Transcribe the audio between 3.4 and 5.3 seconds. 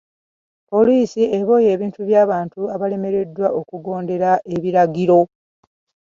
okugondera ebiragiro.